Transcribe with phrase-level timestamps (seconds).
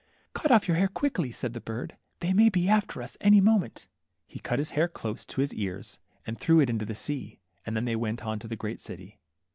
[0.01, 0.33] THE MERMAID.
[0.33, 3.39] 15 Cut off your hair quickly," said the bird, they may he after us any
[3.39, 3.85] moment."
[4.25, 7.75] He cut his hair elose to his ears, and threw it into the sea, and
[7.75, 9.19] then they went on 'to the great city.